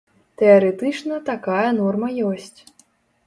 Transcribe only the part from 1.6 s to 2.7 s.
норма ёсць.